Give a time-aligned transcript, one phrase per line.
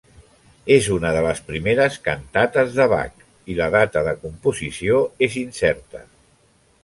[0.75, 3.21] És una de les primeres cantates de Bach
[3.55, 6.05] i la data de composició és incerta.